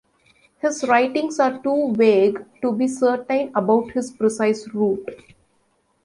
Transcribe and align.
His 0.57 0.83
writings 0.87 1.39
are 1.39 1.59
too 1.61 1.93
vague 1.95 2.43
to 2.63 2.71
be 2.73 2.87
certain 2.87 3.51
about 3.53 3.91
his 3.91 4.09
precise 4.09 4.67
route. 4.73 5.07